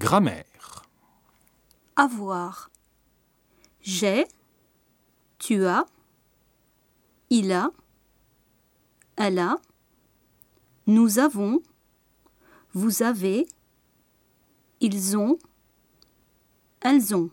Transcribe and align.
Grammaire. 0.00 0.88
Avoir. 1.94 2.70
J'ai. 3.82 4.26
Tu 5.38 5.66
as. 5.66 5.84
Il 7.28 7.52
a. 7.52 7.70
Elle 9.16 9.38
a. 9.38 9.58
Nous 10.86 11.18
avons. 11.18 11.62
Vous 12.72 13.02
avez. 13.02 13.46
Ils 14.80 15.18
ont. 15.18 15.38
Elles 16.80 17.14
ont. 17.14 17.28